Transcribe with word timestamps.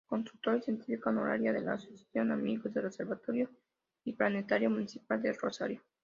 Consultora 0.09 0.59
científica 0.59 1.11
honoraria 1.11 1.53
de 1.53 1.61
la 1.61 1.73
Asociación 1.73 2.31
Amigos 2.31 2.73
del 2.73 2.87
Observatorio 2.87 3.51
y 4.03 4.13
Planetario 4.13 4.71
Municipal 4.71 5.21
de 5.21 5.31
Rosario. 5.33 5.79